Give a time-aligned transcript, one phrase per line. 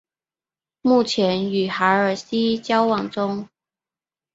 [0.81, 3.47] 目前与海尔希交往中。